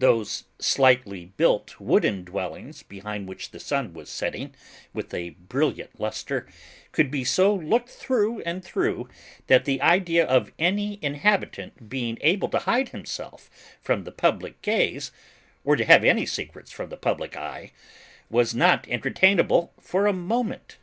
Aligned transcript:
Those 0.00 0.42
slightly 0.58 1.26
built 1.36 1.78
wooden 1.78 2.24
dwellings 2.24 2.82
behind 2.82 3.28
which 3.28 3.52
the 3.52 3.60
sun 3.60 3.94
was 3.94 4.10
setting 4.10 4.52
with 4.92 5.14
a 5.14 5.30
brilliant 5.30 6.00
lustre, 6.00 6.48
could 6.90 7.12
be 7.12 7.22
so 7.22 7.54
looked 7.54 7.90
through 7.90 8.40
and 8.40 8.64
through, 8.64 9.08
that 9.46 9.66
the 9.66 9.80
idea 9.80 10.26
of 10.26 10.50
any 10.58 10.98
inhabitant 11.00 11.88
being 11.88 12.18
able 12.22 12.48
to 12.48 12.58
hide 12.58 12.88
himself 12.88 13.48
from 13.80 14.02
the 14.02 14.10
public 14.10 14.60
gaze, 14.62 15.12
or 15.62 15.76
to 15.76 15.84
have 15.84 16.02
any 16.02 16.26
secrets 16.26 16.72
from 16.72 16.90
the 16.90 16.96
public 16.96 17.36
eye, 17.36 17.70
was 18.28 18.56
not 18.56 18.82
entertainable 18.88 19.70
for 19.80 20.08
a 20.08 20.12
moment. 20.12 20.78